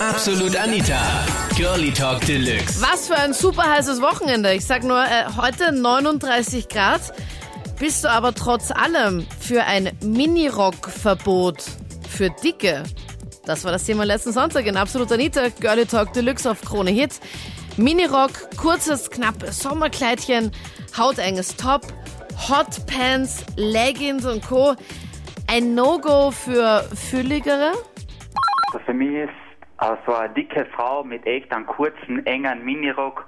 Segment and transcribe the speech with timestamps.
[0.00, 0.98] Absolut Anita,
[1.58, 2.80] Girlie Talk Deluxe.
[2.80, 4.54] Was für ein super heißes Wochenende.
[4.54, 7.02] Ich sag nur, äh, heute 39 Grad.
[7.78, 11.62] Bist du aber trotz allem für ein Minirock-Verbot
[12.08, 12.84] für Dicke?
[13.44, 17.20] Das war das Thema letzten Sonntag in Absolut Anita, Girlie Talk Deluxe auf Krone Hit.
[17.76, 20.50] Minirock, kurzes, knappes Sommerkleidchen,
[20.96, 21.82] hautenges Top,
[22.48, 24.76] Hotpants, Leggings und Co.
[25.46, 27.72] Ein No-Go für fülligere?
[28.72, 29.49] Also für mich ist
[29.80, 33.26] äh, so eine dicke Frau mit echt einem kurzen, engen Minirock,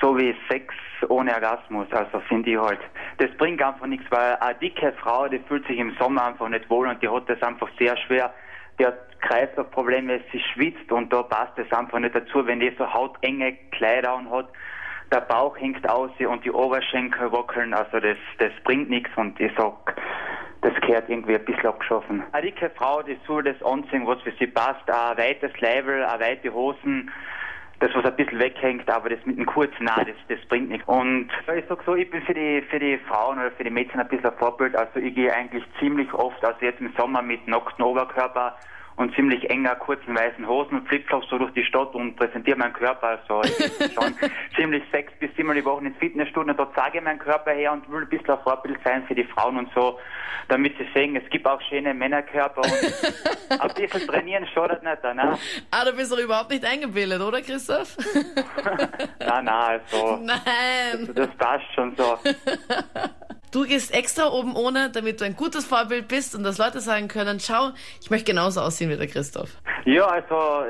[0.00, 0.74] so wie Sex
[1.08, 2.80] ohne Orgasmus, also finde ich halt.
[3.18, 6.68] Das bringt einfach nichts, weil eine dicke Frau, die fühlt sich im Sommer einfach nicht
[6.70, 8.32] wohl und die hat das einfach sehr schwer.
[8.78, 12.92] Die hat Kreislaufprobleme, sie schwitzt und da passt es einfach nicht dazu, wenn die so
[12.92, 14.48] hautenge Kleider hat.
[15.12, 19.52] Der Bauch hängt aus und die Oberschenkel wackeln, also das, das bringt nichts und ich
[19.56, 19.93] sag,
[20.94, 22.22] gehört irgendwie ein bisschen abgeschaffen.
[22.32, 26.20] Eine dicke Frau, die soll das anziehen, was für sie passt, ein weites Leibel, eine
[26.22, 27.10] weite Hosen,
[27.80, 30.86] das was ein bisschen weghängt, aber das mit einem kurzen, nein, das, das bringt nichts.
[30.86, 34.00] Und ich sag so, ich bin für die, für die Frauen oder für die Mädchen
[34.00, 37.46] ein bisschen ein Vorbild, also ich gehe eigentlich ziemlich oft, also jetzt im Sommer mit
[37.48, 38.56] nacktem Oberkörper,
[38.96, 42.72] und ziemlich enger, kurzen weißen Hosen und Flipflops so durch die Stadt und präsentiere meinen
[42.72, 43.18] Körper.
[43.18, 44.14] Also ich bin schon
[44.54, 47.72] ziemlich sechs bis siebenmal die Woche ins Fitnessstudio und dort zeige ich meinen Körper her
[47.72, 49.98] und will ein bisschen ein Vorbild sein für die Frauen und so,
[50.48, 55.38] damit sie sehen, es gibt auch schöne Männerkörper und ein bisschen trainieren schadet nicht, ne?
[55.70, 57.96] Ah, du bist doch überhaupt nicht eingebildet, oder Christoph?
[59.18, 61.10] nein, nein, also Nein.
[61.14, 62.18] das, das passt schon so.
[63.54, 67.06] Du gehst extra oben ohne, damit du ein gutes Vorbild bist und dass Leute sagen
[67.06, 67.70] können, schau,
[68.02, 69.50] ich möchte genauso aussehen wie der Christoph.
[69.84, 70.64] Ja, also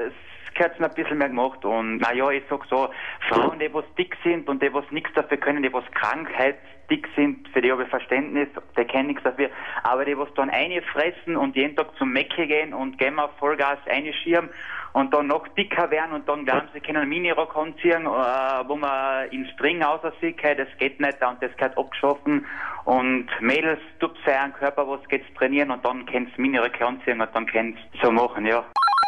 [0.59, 2.89] mir ein bisschen mehr gemacht und naja, ich sag so,
[3.29, 7.49] Frauen, die was dick sind und die was nichts dafür können, die was krankheitsdick sind,
[7.49, 9.51] für die habe ich Verständnis, die kennen nichts dafür,
[9.83, 10.51] aber die was dann
[10.93, 14.51] fressen und jeden Tag zum Mecke gehen und gehen auf Vollgas einschirmen
[14.93, 18.77] und dann noch dicker werden und dann glauben sie können einen Minirock anziehen, äh, wo
[18.77, 22.47] man in String aussieht, das geht nicht und das gehört abgeschaffen
[22.85, 27.47] und Mädels tut seinen Körper was geht's trainieren und dann kannst Minirock anziehen und dann
[27.47, 28.65] kannst so machen, ja.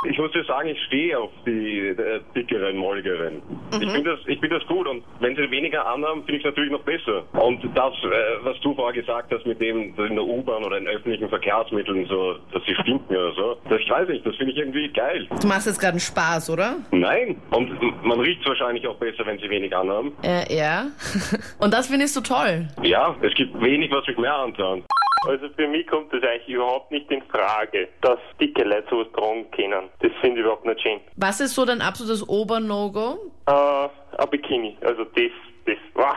[0.08, 3.42] Ich muss dir sagen, ich stehe auf die äh, dickeren, molligeren.
[3.72, 6.50] Ich finde das, ich finde das gut und wenn sie weniger anhaben, finde ich es
[6.50, 7.24] natürlich noch besser.
[7.32, 10.86] Und das, äh, was du vorher gesagt hast mit dem in der U-Bahn oder in
[10.86, 14.58] öffentlichen Verkehrsmitteln, so, dass sie stinken oder so, das ich weiß nicht, das finde ich
[14.58, 15.26] irgendwie geil.
[15.40, 16.76] Du machst jetzt gerade einen Spaß, oder?
[16.90, 17.70] Nein, und
[18.04, 20.12] man riecht wahrscheinlich auch besser, wenn sie wenig anhaben.
[20.22, 20.86] Äh, ja.
[21.58, 22.68] und das findest du toll.
[22.82, 24.84] Ja, es gibt wenig, was mich mehr antragen.
[25.24, 29.50] Also für mich kommt das eigentlich überhaupt nicht in Frage, dass dicke Leute sowas tragen
[29.50, 29.88] können.
[30.00, 31.00] Das finde ich überhaupt nicht schön.
[31.16, 33.32] Was ist so dein absolutes Ober-No-Go?
[33.46, 35.30] Äh, ein Bikini, also das,
[35.64, 36.16] das, wow.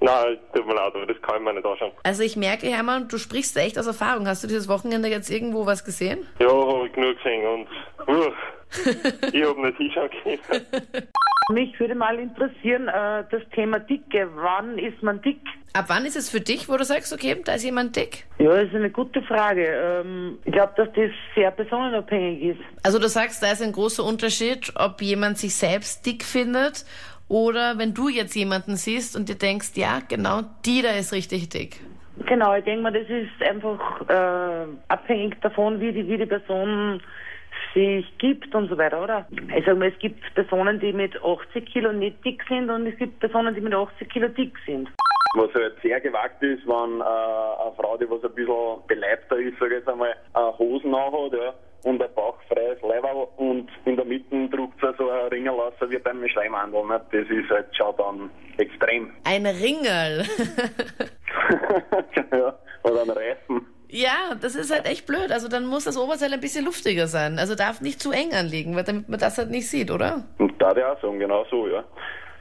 [0.00, 1.92] Nein, tut mir leid, aber das kann ich mir nicht anschauen.
[2.04, 4.26] Also ich merke, Hermann, du sprichst echt aus Erfahrung.
[4.26, 6.26] Hast du dieses Wochenende jetzt irgendwo was gesehen?
[6.38, 7.68] Ja, habe ich genug gesehen und
[8.08, 8.32] uh,
[9.32, 10.40] ich habe nicht hinschauen können.
[11.50, 14.28] Mich würde mal interessieren, äh, das Thema Dicke.
[14.34, 15.40] Wann ist man dick?
[15.72, 18.24] Ab wann ist es für dich, wo du sagst, okay, da ist jemand dick?
[18.38, 19.66] Ja, das ist eine gute Frage.
[19.66, 22.60] Ähm, ich glaube, dass das sehr personenabhängig ist.
[22.82, 26.84] Also du sagst, da ist ein großer Unterschied, ob jemand sich selbst dick findet
[27.28, 31.48] oder wenn du jetzt jemanden siehst und dir denkst, ja, genau, die da ist richtig
[31.48, 31.80] dick.
[32.26, 33.78] Genau, ich denke mal, das ist einfach
[34.08, 37.00] äh, abhängig davon, wie die, wie die Person
[37.74, 39.26] sich gibt und so weiter, oder?
[39.56, 42.96] Ich sage mal, es gibt Personen, die mit 80 Kilo nicht dick sind und es
[42.98, 44.88] gibt Personen, die mit 80 Kilo dick sind.
[45.34, 49.58] Was halt sehr gewagt ist, wenn äh, eine Frau, die was ein bisschen beleibter ist,
[49.60, 51.54] sag ich jetzt einmal, äh, Hosen anhat, ja,
[51.84, 55.98] und ein bauchfreies Leiberl und in der Mitte druckt sie so ein Ringel raus wie
[55.98, 56.84] beim Schleimhandel.
[56.84, 57.00] Ne?
[57.12, 59.12] Das ist halt schon dann extrem.
[59.24, 60.26] Ein Ringel.
[62.32, 63.66] ja, oder ein Reifen.
[63.90, 65.30] Ja, das ist halt echt blöd.
[65.30, 67.38] Also dann muss das Oberteil ein bisschen luftiger sein.
[67.38, 70.24] Also darf nicht zu eng anliegen, weil damit man das halt nicht sieht, oder?
[70.38, 71.84] Und da ich auch sagen, genau so, ja.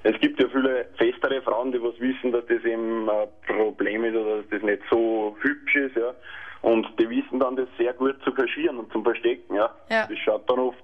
[0.03, 4.15] Es gibt ja viele festere Frauen, die was wissen, dass das eben ein Problem ist
[4.15, 6.13] oder dass das nicht so hübsch ist, ja.
[6.61, 9.69] Und die wissen dann das sehr gut zu kaschieren und zum Verstecken, ja.
[9.89, 10.07] Ja.
[10.07, 10.83] Das schaut dann oft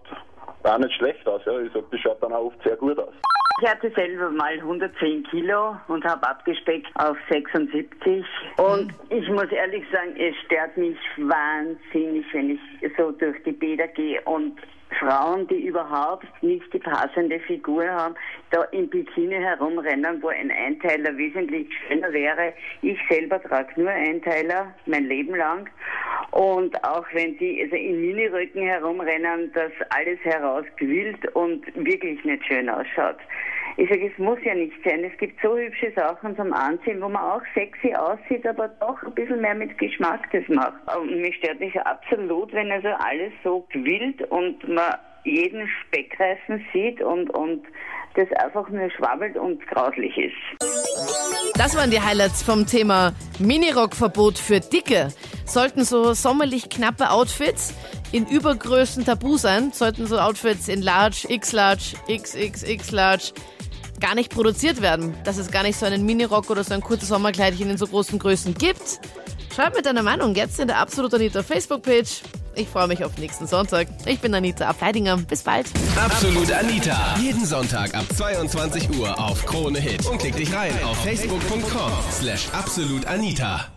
[0.63, 1.59] auch nicht schlecht aus, ja.
[1.59, 3.13] Ich sag, das schaut dann auch oft sehr gut aus.
[3.61, 8.25] Ich hatte selber mal 110 Kilo und habe abgespeckt auf 76.
[8.57, 12.59] Und ich muss ehrlich sagen, es stört mich wahnsinnig, wenn ich
[12.97, 14.59] so durch die Bäder gehe und
[14.99, 18.15] Frauen, die überhaupt nicht die passende Figur haben,
[18.51, 22.53] da im Bikini herumrennen, wo ein Einteiler wesentlich schöner wäre.
[22.81, 25.69] Ich selber trage nur Einteiler mein Leben lang.
[26.35, 32.67] Und auch wenn die also in Miniröcken herumrennen, das alles herausquillt und wirklich nicht schön
[32.67, 33.15] ausschaut.
[33.77, 35.05] Ich sage, es muss ja nicht sein.
[35.05, 39.13] Es gibt so hübsche Sachen zum Anziehen, wo man auch sexy aussieht, aber doch ein
[39.13, 40.75] bisschen mehr mit Geschmack das macht.
[40.97, 44.93] Und mich stört mich absolut, wenn also alles so quillt und man
[45.23, 47.63] jeden Speckreifen sieht und, und
[48.15, 50.61] das einfach nur schwabbelt und grauslich ist.
[51.57, 55.09] Das waren die Highlights vom Thema Minirockverbot für Dicke.
[55.45, 57.73] Sollten so sommerlich knappe Outfits
[58.11, 59.71] in Übergrößen tabu sein?
[59.73, 63.31] Sollten so Outfits in Large, X-Large, XXX Large
[63.99, 65.15] gar nicht produziert werden?
[65.23, 68.19] Dass es gar nicht so einen Minirock oder so ein kurzes Sommerkleidchen in so großen
[68.19, 68.99] Größen gibt?
[69.55, 72.23] Schreib mir deine Meinung jetzt in der Absolut Anita Facebook-Page.
[72.55, 73.87] Ich freue mich auf nächsten Sonntag.
[74.05, 75.17] Ich bin Anita Ableidinger.
[75.17, 75.67] Bis bald.
[75.97, 77.15] Absolut Anita.
[77.21, 80.05] Jeden Sonntag ab 22 Uhr auf Krone Hit.
[80.05, 83.74] Und klick dich rein auf facebook.com slash absolutanita.